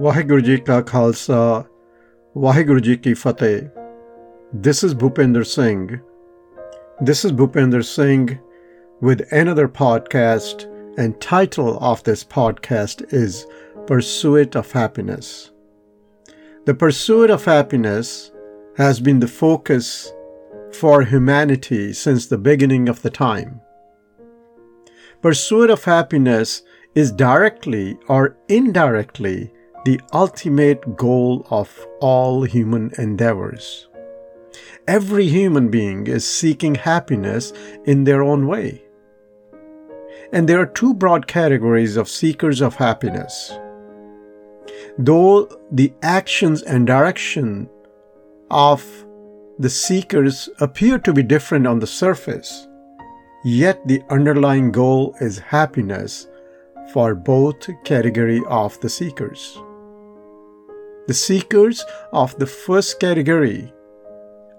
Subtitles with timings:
[0.00, 1.64] ਵਾਹਿਗੁਰੂ ਜੀ ਕਾ ਖਾਲਸਾ
[2.38, 3.60] ਵਾਹਿਗੁਰੂ ਜੀ ਕੀ ਫਤਿਹ
[4.66, 6.00] This is Bhupender Singh.
[7.08, 8.38] This is Bhupender Singh
[9.02, 10.64] with another podcast,
[10.96, 13.46] and title of this podcast is
[13.86, 15.50] Pursuit of Happiness.
[16.64, 18.32] The pursuit of happiness
[18.76, 20.12] has been the focus
[20.72, 23.60] for humanity since the beginning of the time.
[25.22, 26.62] Pursuit of happiness
[26.94, 29.52] is directly or indirectly
[29.85, 33.87] the ultimate goal of all human endeavors.
[34.87, 37.53] Every human being is seeking happiness
[37.85, 38.83] in their own way.
[40.31, 43.53] And there are two broad categories of seekers of happiness.
[44.97, 47.69] Though the actions and direction
[48.51, 48.83] of
[49.59, 52.67] the seekers appear to be different on the surface,
[53.43, 56.27] yet the underlying goal is happiness
[56.91, 59.61] for both category of the seekers.
[61.05, 63.73] The seekers of the first category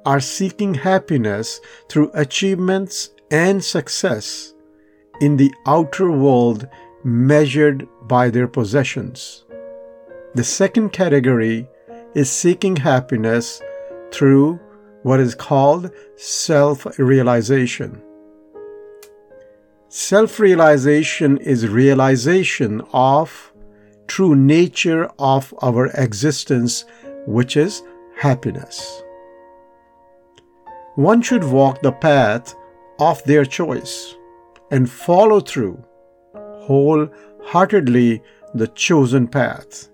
[0.05, 4.53] are seeking happiness through achievements and success
[5.22, 6.69] in the outer world
[7.03, 9.45] measured by their possessions.
[10.34, 11.67] The second category
[12.15, 13.62] is seeking happiness
[14.11, 14.61] through
[15.03, 18.03] what is called self realization.
[19.89, 23.53] Self realization is realization of
[24.06, 26.84] true nature of our existence,
[27.27, 27.83] which is
[28.16, 29.02] happiness.
[30.97, 32.55] One should walk the path
[32.98, 34.14] of their choice
[34.70, 35.82] and follow through
[36.34, 38.22] wholeheartedly
[38.55, 39.88] the chosen path.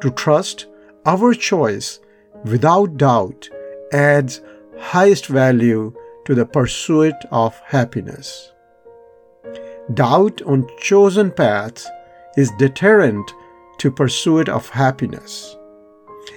[0.00, 0.66] To trust
[1.06, 2.00] our choice
[2.44, 3.48] without doubt
[3.92, 4.40] adds
[4.78, 5.94] highest value
[6.26, 8.52] to the pursuit of happiness.
[9.94, 11.86] Doubt on chosen path
[12.36, 13.34] is deterrent
[13.78, 15.56] to pursuit of happiness.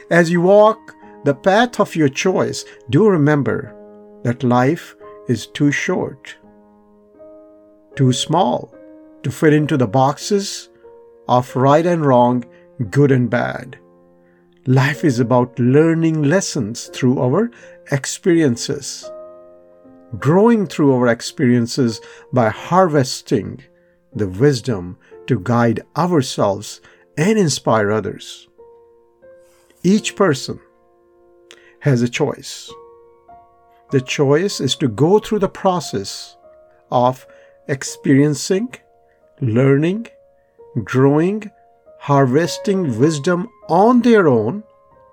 [0.09, 3.75] As you walk the path of your choice, do remember
[4.23, 4.95] that life
[5.27, 6.35] is too short,
[7.95, 8.73] too small
[9.23, 10.69] to fit into the boxes
[11.27, 12.43] of right and wrong,
[12.89, 13.77] good and bad.
[14.65, 17.51] Life is about learning lessons through our
[17.91, 19.09] experiences,
[20.19, 21.99] growing through our experiences
[22.31, 23.61] by harvesting
[24.13, 24.97] the wisdom
[25.27, 26.81] to guide ourselves
[27.17, 28.47] and inspire others.
[29.83, 30.59] Each person
[31.79, 32.71] has a choice.
[33.91, 36.37] The choice is to go through the process
[36.89, 37.27] of
[37.67, 38.73] experiencing,
[39.41, 40.07] learning,
[40.83, 41.51] growing,
[41.99, 44.63] harvesting wisdom on their own,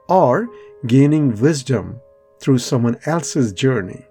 [0.08, 0.48] or
[0.86, 2.00] gaining wisdom
[2.40, 4.06] through someone else's journey.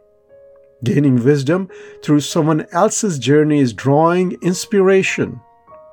[0.83, 1.69] Gaining wisdom
[2.03, 5.41] through someone else's journey is drawing inspiration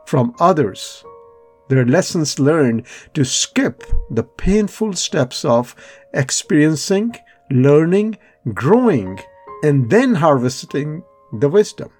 [0.07, 1.05] from others,
[1.69, 5.75] their lessons learned to skip the painful steps of
[6.15, 7.15] experiencing,
[7.51, 8.17] learning,
[8.55, 9.19] growing,
[9.63, 11.03] and then harvesting
[11.33, 11.91] the wisdom.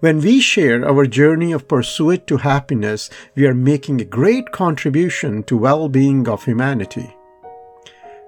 [0.00, 5.44] When we share our journey of pursuit to happiness, we are making a great contribution
[5.44, 7.16] to well-being of humanity.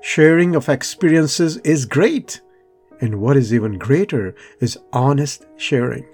[0.01, 2.41] Sharing of experiences is great,
[3.01, 6.07] and what is even greater is honest sharing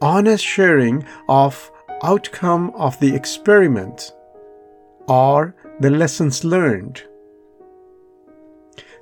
[0.00, 1.70] honest sharing of
[2.02, 4.12] outcome of the experiment
[5.08, 7.02] or the lessons learned.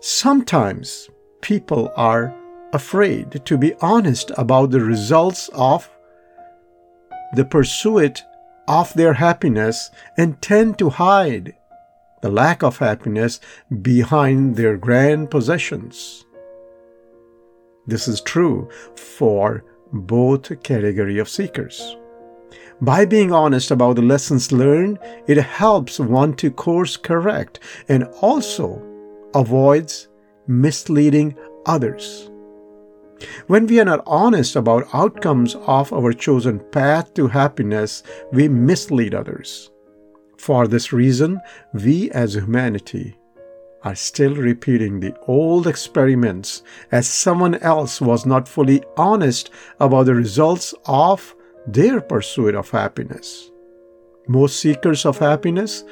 [0.00, 1.08] Sometimes
[1.40, 2.34] people are
[2.72, 5.90] afraid to be honest about the results of
[7.34, 8.22] the pursuit
[8.68, 11.54] of their happiness and tend to hide
[12.22, 13.40] the lack of happiness
[13.82, 16.24] behind their grand possessions.
[17.86, 21.96] This is true for both category of seekers.
[22.80, 28.82] By being honest about the lessons learned, it helps one to course correct and also
[29.34, 30.08] avoids
[30.46, 31.36] misleading
[31.66, 32.30] others.
[33.48, 38.02] When we are not honest about outcomes of our chosen path to happiness,
[38.32, 39.70] we mislead others.
[40.38, 41.38] For this reason,
[41.74, 43.19] we as humanity
[43.82, 46.62] are still repeating the old experiments
[46.92, 51.34] as someone else was not fully honest about the results of
[51.66, 53.50] their pursuit of happiness.
[54.28, 55.84] Most seekers of happiness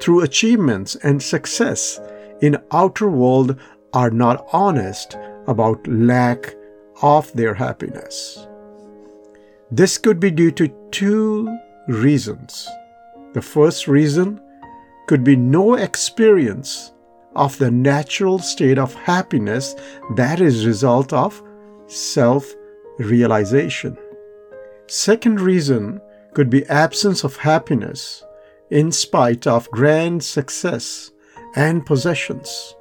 [0.00, 2.00] through achievements and success
[2.40, 3.58] in outer world
[3.92, 5.16] are not honest
[5.46, 6.54] about lack
[7.02, 8.46] of their happiness.
[9.70, 11.56] This could be due to two
[11.88, 12.68] reasons.
[13.32, 14.40] The first reason
[15.06, 16.92] could be no experience
[17.34, 19.74] of the natural state of happiness
[20.16, 21.42] that is result of
[21.86, 22.54] self
[22.98, 23.96] realization.
[24.86, 26.00] Second reason
[26.34, 28.24] could be absence of happiness
[28.70, 31.10] in spite of grand success
[31.56, 32.74] and possessions.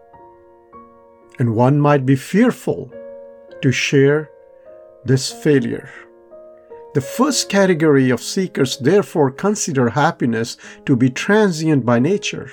[1.40, 2.92] And one might be fearful
[3.62, 4.30] to share
[5.06, 5.90] this failure.
[6.94, 12.52] The first category of seekers therefore consider happiness to be transient by nature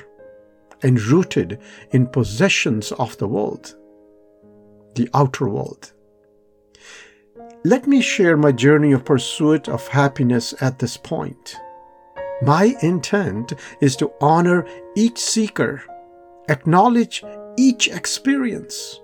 [0.83, 1.59] and rooted
[1.91, 3.75] in possessions of the world,
[4.95, 5.93] the outer world.
[7.65, 11.57] Let me share my journey of pursuit of happiness at this point.
[12.43, 15.83] My intent is to honor each seeker,
[16.49, 17.25] acknowledge
[17.57, 19.01] each experience,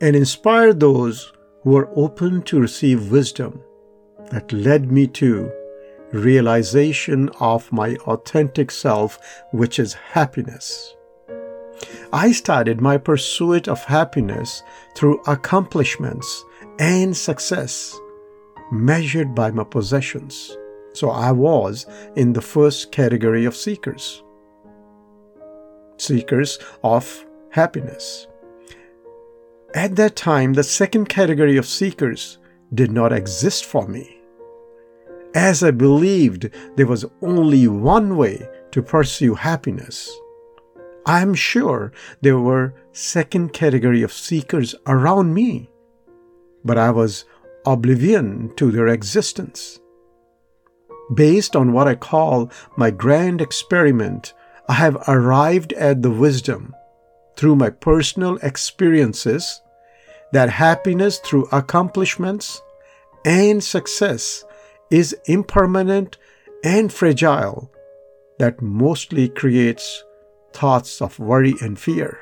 [0.00, 3.62] and inspire those who are open to receive wisdom
[4.30, 5.50] that led me to
[6.12, 9.18] realization of my authentic self,
[9.52, 10.94] which is happiness.
[12.12, 14.62] I started my pursuit of happiness
[14.96, 16.44] through accomplishments
[16.78, 17.98] and success
[18.70, 20.56] measured by my possessions.
[20.94, 24.22] So I was in the first category of seekers.
[25.96, 28.26] Seekers of happiness.
[29.74, 32.38] At that time, the second category of seekers
[32.74, 34.17] did not exist for me.
[35.34, 40.10] As I believed there was only one way to pursue happiness,
[41.04, 41.92] I am sure
[42.22, 45.68] there were second category of seekers around me,
[46.64, 47.24] but I was
[47.66, 49.78] oblivion to their existence.
[51.14, 54.32] Based on what I call my grand experiment,
[54.68, 56.74] I have arrived at the wisdom
[57.36, 59.60] through my personal experiences
[60.32, 62.60] that happiness through accomplishments
[63.24, 64.44] and success
[64.90, 66.18] is impermanent
[66.64, 67.70] and fragile
[68.38, 70.04] that mostly creates
[70.52, 72.18] thoughts of worry and fear.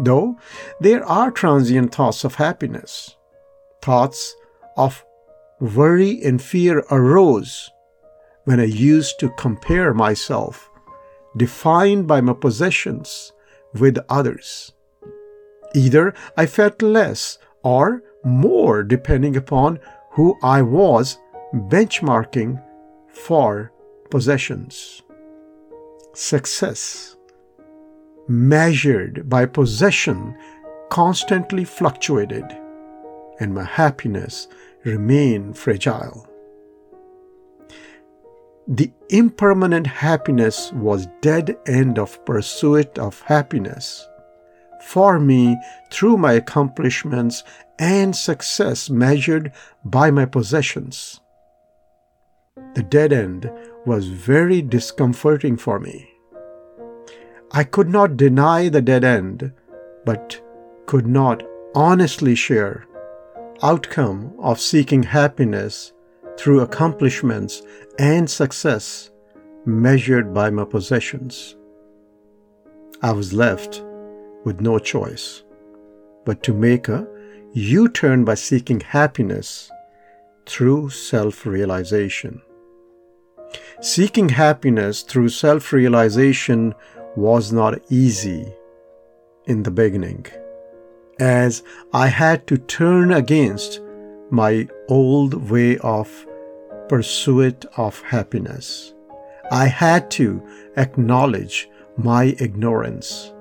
[0.00, 0.36] Though
[0.80, 3.16] there are transient thoughts of happiness,
[3.82, 4.34] thoughts
[4.76, 5.04] of
[5.60, 7.70] worry and fear arose
[8.44, 10.70] when I used to compare myself,
[11.36, 13.32] defined by my possessions,
[13.74, 14.72] with others.
[15.74, 19.80] Either I felt less or more depending upon
[20.12, 21.18] who I was
[21.52, 22.62] benchmarking
[23.08, 23.72] for
[24.10, 25.02] possessions.
[26.14, 27.16] Success
[28.28, 30.36] measured by possession
[30.90, 32.44] constantly fluctuated,
[33.40, 34.48] and my happiness
[34.84, 36.26] remained fragile.
[38.66, 44.06] The impermanent happiness was dead end of pursuit of happiness.
[44.84, 45.56] For me,
[45.90, 47.44] through my accomplishments
[47.78, 49.52] and success measured
[49.84, 51.20] by my possessions.
[52.74, 53.50] The dead end
[53.86, 56.10] was very discomforting for me.
[57.50, 59.52] I could not deny the dead end,
[60.04, 60.40] but
[60.86, 61.42] could not
[61.74, 62.86] honestly share
[63.62, 65.92] outcome of seeking happiness
[66.36, 67.62] through accomplishments
[67.98, 69.10] and success
[69.66, 71.56] measured by my possessions.
[73.02, 73.82] I was left
[74.44, 75.42] with no choice
[76.24, 77.06] but to make a
[77.54, 79.70] U turn by seeking happiness
[80.46, 82.42] through self realization.
[83.80, 86.74] Seeking happiness through self realization
[87.16, 88.52] was not easy
[89.46, 90.26] in the beginning,
[91.18, 91.62] as
[91.92, 93.80] I had to turn against
[94.30, 96.26] my old way of
[96.88, 98.94] pursuit of happiness.
[99.50, 100.42] I had to
[100.76, 103.32] acknowledge my ignorance.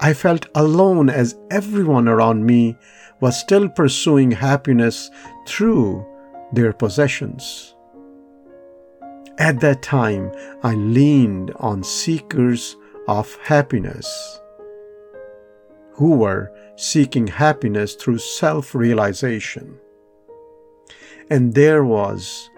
[0.00, 2.76] I felt alone as everyone around me
[3.20, 5.10] was still pursuing happiness
[5.46, 6.04] through
[6.52, 7.75] their possessions.
[9.38, 12.76] At that time, I leaned on seekers
[13.06, 14.40] of happiness
[15.92, 19.78] who were seeking happiness through self realization.
[21.28, 22.50] And there was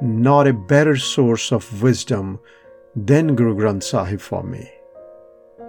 [0.00, 2.38] not a better source of wisdom
[2.94, 4.70] than Guru Granth Sahib for me.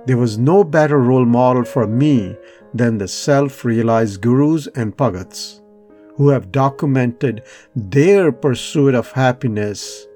[0.06, 2.36] There was no better role model for me
[2.74, 5.62] than the self realized gurus and bhagats
[6.16, 7.44] who have documented
[7.76, 10.08] their pursuit of happiness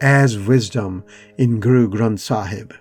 [0.00, 1.04] as wisdom
[1.36, 2.74] in Guru Granth Sahib.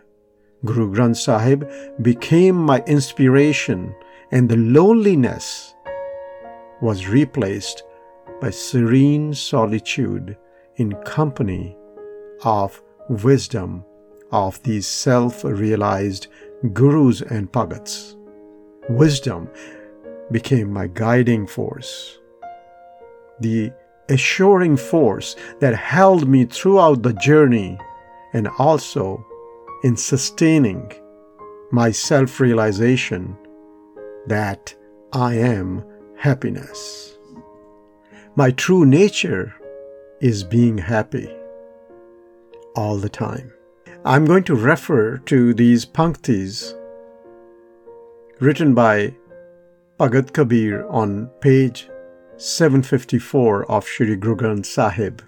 [0.66, 1.70] Guru Granth Sahib
[2.02, 3.94] became my inspiration,
[4.32, 5.74] and the loneliness
[6.82, 7.84] was replaced
[8.40, 10.38] by serene solitude
[10.76, 11.76] in company
[12.44, 13.84] of wisdom
[14.32, 16.28] of these self realized
[16.74, 18.16] gurus and bhagats.
[18.90, 19.50] Wisdom
[20.32, 22.20] became my guiding force,
[23.40, 23.72] the
[24.10, 27.78] assuring force that held me throughout the journey
[28.34, 29.26] and also
[29.84, 30.92] in sustaining
[31.72, 33.38] my self realization
[34.28, 34.74] that
[35.14, 35.84] I am
[36.18, 37.18] happiness.
[38.36, 39.54] My true nature
[40.22, 41.30] is being happy
[42.76, 43.54] all the time.
[44.06, 46.74] I'm going to refer to these panktis
[48.40, 49.16] written by
[50.00, 51.90] Bhagat Kabir on page
[52.42, 55.22] 754 of Shri Guru Granth Sahib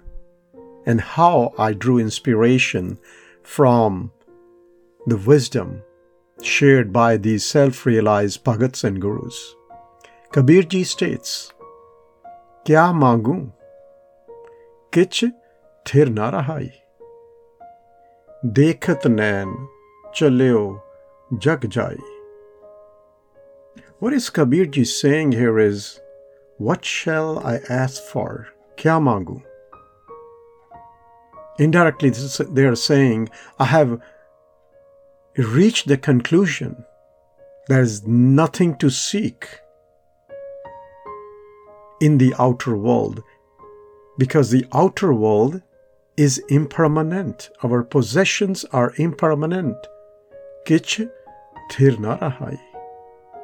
[0.86, 2.98] and how I drew inspiration
[3.42, 4.10] from
[5.06, 5.82] the wisdom
[6.40, 9.54] shared by these self realized Bhagats and Gurus.
[10.32, 11.52] Kabir ji states,
[12.64, 13.52] Kya mangu?
[14.90, 15.30] Kich
[15.84, 16.72] thir na rahai.
[18.42, 19.68] Dekhat nain
[20.14, 20.80] chaleo
[21.38, 21.98] jag jai.
[23.98, 26.00] What is Kabir ji saying here is,
[26.62, 28.46] What shall I ask for?
[28.76, 29.42] Kya mangu?
[31.58, 34.00] Indirectly, they are saying, I have
[35.36, 36.84] reached the conclusion
[37.66, 39.48] there is nothing to seek
[42.00, 43.24] in the outer world
[44.16, 45.62] because the outer world
[46.16, 47.50] is impermanent.
[47.64, 49.78] Our possessions are impermanent.
[50.64, 51.10] Kich
[51.72, 52.56] thir na rahai.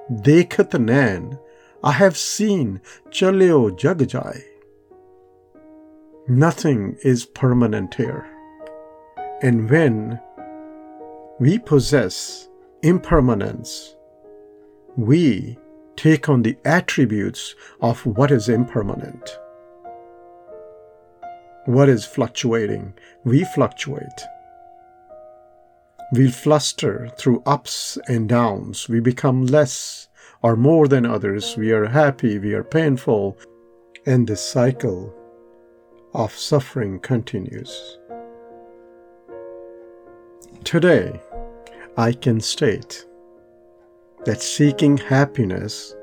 [0.09, 1.37] Dekhat nain,
[1.85, 2.81] I have seen,
[3.11, 4.43] chaleo jag jai.
[6.27, 8.27] Nothing is permanent here.
[9.43, 10.21] And when
[11.39, 12.49] we possess
[12.83, 13.95] impermanence,
[14.97, 15.57] we
[15.95, 19.39] take on the attributes of what is impermanent.
[21.67, 22.95] What is fluctuating?
[23.23, 24.23] We fluctuate.
[26.13, 28.89] We fluster through ups and downs.
[28.89, 30.08] We become less
[30.43, 31.57] or more than others.
[31.57, 33.39] We are happy, we are painful.
[34.07, 35.15] And the cycle
[36.15, 37.99] of suffering continues.
[40.65, 41.21] Today,
[41.97, 43.05] I can state
[44.25, 45.95] that seeking happiness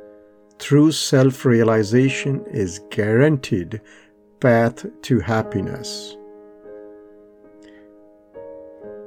[0.59, 3.81] through self realization is guaranteed
[4.39, 6.15] path to happiness.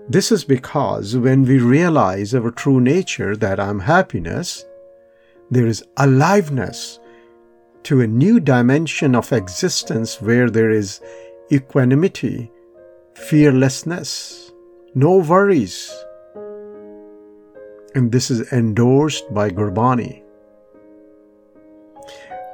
[0.08, 4.64] This is because when we realize our true nature that I'm happiness,
[5.50, 7.00] there is aliveness
[7.84, 11.00] to a new dimension of existence where there is
[11.50, 12.50] equanimity,
[13.14, 14.52] fearlessness,
[14.94, 15.92] no worries.
[17.94, 20.22] And this is endorsed by Gurbani.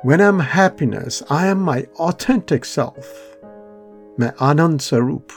[0.03, 3.37] When I'm happiness, I am my authentic self,
[4.19, 5.33] my Anand Sarup.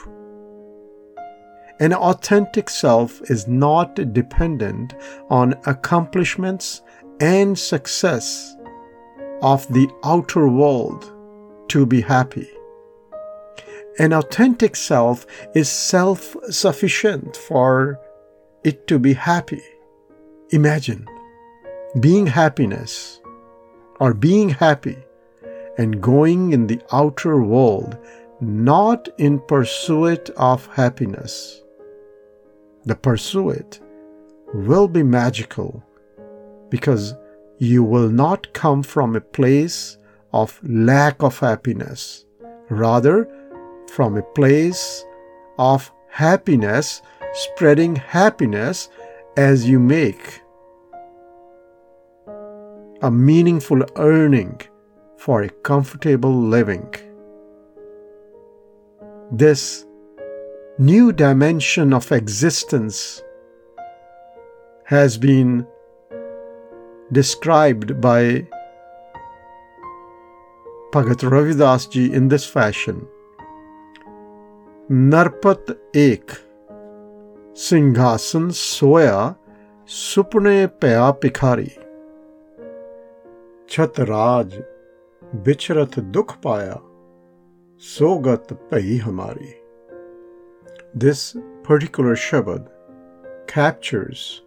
[1.80, 4.94] An authentic self is not dependent
[5.30, 6.82] on accomplishments
[7.20, 8.56] and success
[9.42, 11.12] of the outer world
[11.68, 12.48] to be happy.
[13.98, 17.98] An authentic self is self sufficient for
[18.64, 19.62] it to be happy.
[20.50, 21.06] Imagine
[22.00, 23.20] being happiness
[24.00, 24.96] or being happy
[25.78, 27.98] and going in the outer world
[28.40, 31.62] not in pursuit of happiness.
[32.84, 33.80] The pursuit
[34.54, 35.82] will be magical
[36.70, 37.14] because
[37.58, 39.98] you will not come from a place
[40.32, 42.24] of lack of happiness,
[42.68, 43.28] rather,
[43.92, 45.04] from a place
[45.58, 48.88] of happiness, spreading happiness
[49.36, 50.40] as you make
[53.02, 54.60] a meaningful earning
[55.16, 56.92] for a comfortable living.
[59.30, 59.84] This
[60.78, 63.22] new dimension of existence
[64.84, 65.66] has been
[67.12, 68.46] described by
[70.92, 73.06] Bhagat Ravidasji in this fashion
[74.90, 76.32] Narpat ek
[77.52, 79.36] Singhasan soya
[79.86, 81.76] supne paya pikhari
[83.66, 84.64] Chhatraj
[85.42, 86.80] bicharat dukh paya
[87.78, 89.54] sogat pai hamari.
[90.94, 92.68] This particular Shabad
[93.46, 94.42] captures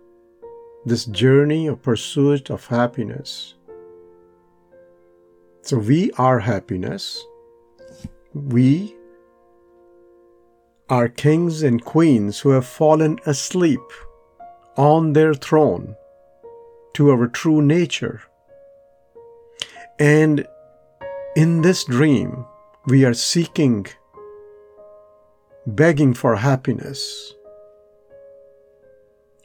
[0.85, 3.55] this journey of pursuit of happiness.
[5.61, 7.23] So we are happiness.
[8.33, 8.95] We
[10.89, 13.81] are kings and queens who have fallen asleep
[14.75, 15.95] on their throne
[16.93, 18.21] to our true nature.
[19.99, 20.47] And
[21.35, 22.45] in this dream,
[22.87, 23.85] we are seeking,
[25.67, 27.35] begging for happiness.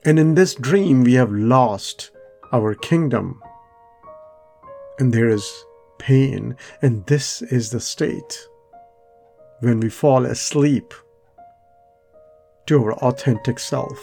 [0.06, 2.12] And in this dream, we have lost
[2.52, 3.42] our kingdom.
[5.00, 5.44] And there is
[5.98, 6.56] pain.
[6.80, 8.38] And this is the state
[9.60, 10.94] when we fall asleep
[12.66, 13.98] to our authentic self.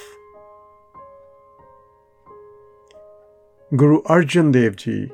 [3.74, 5.10] Guru Arjan Dev Ji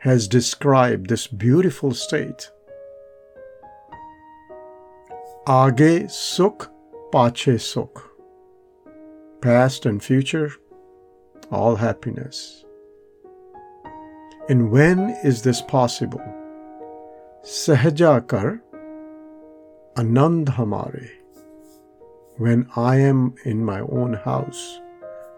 [0.00, 2.50] has described this beautiful state.
[5.46, 6.68] Aage sukh
[7.10, 8.11] pache sukh.
[9.42, 10.52] Past and future,
[11.50, 12.64] all happiness.
[14.48, 16.22] And when is this possible?
[17.42, 18.62] Sahaja kar
[19.96, 21.10] anand hamare.
[22.36, 24.80] When I am in my own house,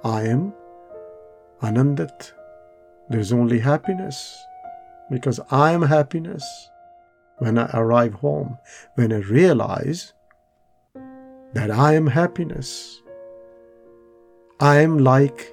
[0.04, 0.52] I am
[1.62, 2.30] anandat.
[3.08, 4.38] There's only happiness
[5.10, 6.44] because I am happiness.
[7.38, 8.58] When I arrive home,
[8.96, 10.12] when I realize
[11.54, 13.00] that I am happiness,
[14.60, 15.52] I am like,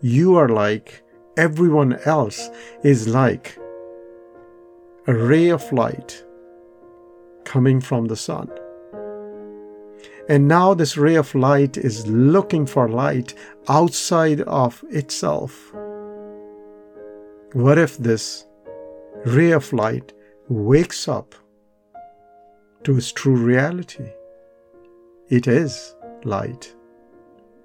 [0.00, 1.02] you are like,
[1.36, 2.48] everyone else
[2.82, 3.58] is like
[5.06, 6.24] a ray of light
[7.44, 8.50] coming from the sun.
[10.30, 13.34] And now this ray of light is looking for light
[13.68, 15.72] outside of itself.
[17.52, 18.46] What if this
[19.26, 20.14] ray of light
[20.48, 21.34] wakes up
[22.84, 24.08] to its true reality?
[25.28, 25.94] It is
[26.24, 26.74] light.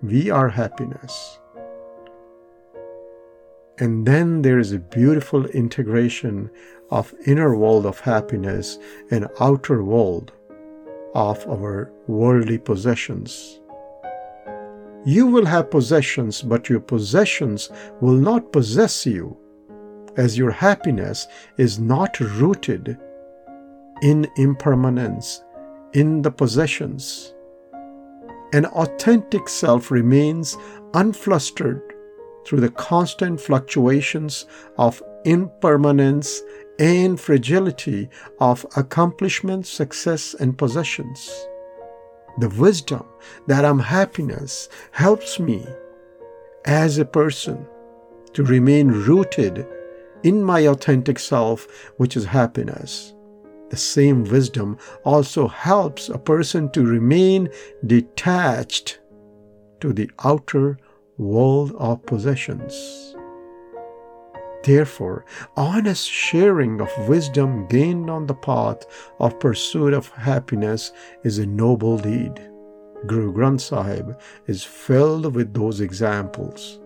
[0.06, 1.40] We are happiness.
[3.80, 6.52] And then there is a beautiful integration
[6.92, 8.78] of inner world of happiness
[9.10, 10.32] and outer world
[11.16, 13.60] of our worldly possessions.
[15.06, 19.36] You will have possessions, but your possessions will not possess you,
[20.18, 21.26] as your happiness
[21.58, 22.98] is not rooted
[24.04, 25.44] in impermanence,
[25.94, 27.35] in the possessions.
[28.56, 30.56] An authentic self remains
[30.94, 31.82] unflustered
[32.46, 34.46] through the constant fluctuations
[34.78, 36.42] of impermanence
[36.80, 38.08] and fragility
[38.40, 41.30] of accomplishment, success, and possessions.
[42.40, 43.06] The wisdom
[43.48, 45.68] that I'm happiness helps me
[46.64, 47.68] as a person
[48.32, 49.68] to remain rooted
[50.24, 53.15] in my authentic self, which is happiness.
[53.76, 57.50] The same wisdom also helps a person to remain
[57.86, 59.02] detached
[59.82, 60.78] to the outer
[61.18, 62.74] world of possessions.
[64.64, 65.26] Therefore,
[65.58, 68.86] honest sharing of wisdom gained on the path
[69.20, 70.94] of pursuit of happiness
[71.26, 72.40] is a noble deed.
[73.08, 76.80] Guru Granth Sahib is filled with those examples.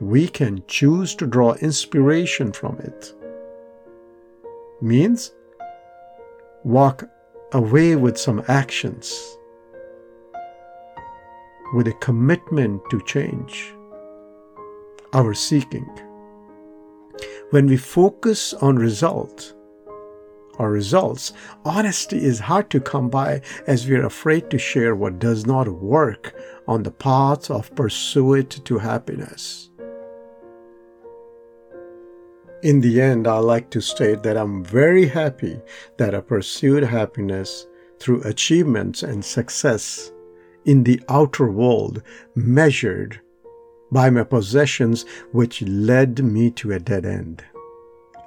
[0.00, 3.14] We can choose to draw inspiration from it.
[4.82, 5.30] Means
[6.64, 7.04] walk
[7.52, 9.14] away with some actions,
[11.74, 13.74] with a commitment to change,
[15.12, 15.88] our seeking
[17.54, 19.54] when we focus on result
[20.58, 21.32] or results,
[21.64, 25.68] honesty is hard to come by as we are afraid to share what does not
[25.68, 26.34] work
[26.66, 29.70] on the path of pursuit to happiness.
[32.64, 35.60] In the end, I like to state that I'm very happy
[35.98, 37.66] that I pursued happiness
[37.98, 40.10] through achievements and success
[40.64, 42.02] in the outer world
[42.34, 43.20] measured
[43.92, 47.44] by my possessions, which led me to a dead end.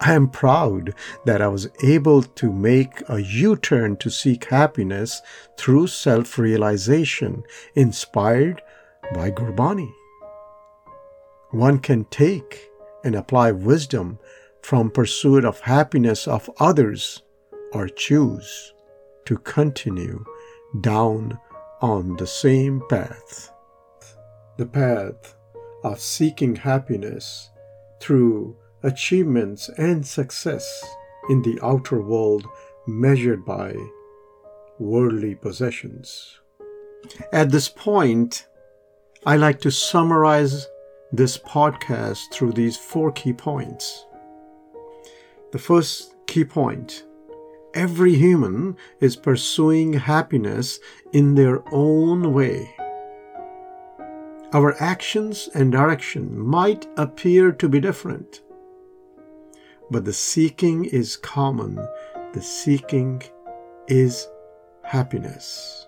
[0.01, 0.93] I am proud
[1.25, 5.19] that I was able to make a U turn to seek happiness
[5.57, 7.41] through self realization
[7.73, 8.61] inspired
[9.15, 9.91] by Gurbani.
[11.49, 12.69] One can take
[13.03, 14.19] and apply wisdom
[14.67, 17.23] from pursuit of happiness of others
[17.71, 18.73] or choose
[19.23, 20.25] to continue
[20.81, 21.39] down
[21.81, 23.49] on the same path.
[24.57, 25.35] The path
[25.85, 27.49] of seeking happiness
[28.01, 30.67] through achievements and success
[31.29, 32.45] in the outer world
[32.87, 33.73] measured by
[34.79, 36.41] worldly possessions.
[37.31, 38.47] At this point,
[39.25, 40.67] I like to summarize
[41.13, 44.03] this podcast through these four key points.
[45.51, 47.05] The first key point
[47.73, 50.79] every human is pursuing happiness
[51.13, 52.73] in their own way.
[54.53, 58.41] Our actions and direction might appear to be different,
[59.91, 61.75] but the seeking is common.
[62.33, 63.21] The seeking
[63.87, 64.27] is
[64.83, 65.87] happiness.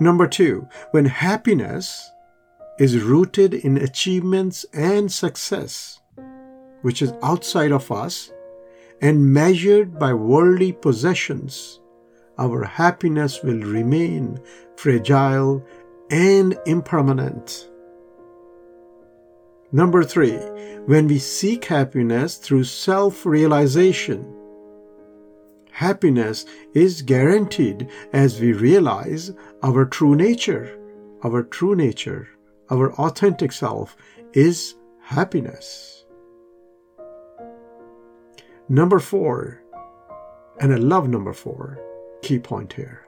[0.00, 2.10] Number two, when happiness
[2.78, 5.99] is rooted in achievements and success,
[6.82, 8.32] which is outside of us,
[9.00, 11.80] and measured by worldly possessions,
[12.38, 14.38] our happiness will remain
[14.76, 15.64] fragile
[16.10, 17.68] and impermanent.
[19.72, 20.36] Number three,
[20.86, 24.26] when we seek happiness through self realization,
[25.70, 30.76] happiness is guaranteed as we realize our true nature.
[31.22, 32.28] Our true nature,
[32.70, 33.96] our authentic self,
[34.32, 35.99] is happiness.
[38.70, 39.60] Number four,
[40.60, 41.76] and I love number four,
[42.22, 43.04] key point here.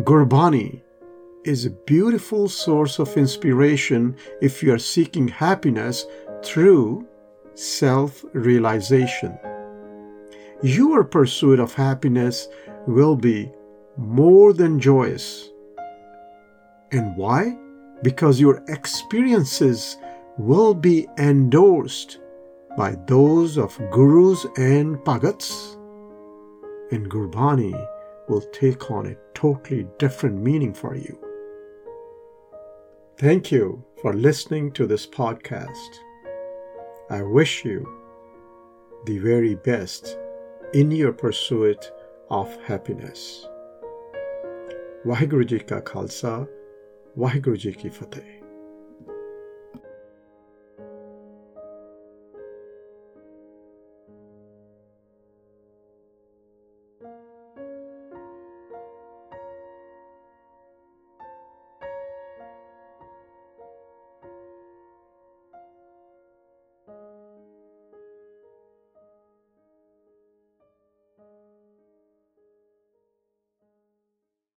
[0.00, 0.82] Gurbani
[1.44, 6.04] is a beautiful source of inspiration if you are seeking happiness
[6.42, 7.06] through
[7.54, 9.38] self realization.
[10.64, 12.48] Your pursuit of happiness
[12.88, 13.52] will be
[13.96, 15.48] more than joyous.
[16.90, 17.56] And why?
[18.02, 19.96] Because your experiences
[20.38, 22.18] will be endorsed
[22.76, 25.76] by those of gurus and bhagats,
[26.92, 27.88] and Gurbani
[28.28, 31.18] will take on a totally different meaning for you.
[33.18, 36.00] Thank you for listening to this podcast.
[37.08, 37.86] I wish you
[39.06, 40.18] the very best
[40.74, 41.90] in your pursuit
[42.30, 43.46] of happiness.
[45.06, 46.46] Waheguru ji ਕਾ ਖਾਲਸਾ
[47.18, 47.56] ਵਾਹਿਗੁਰੂ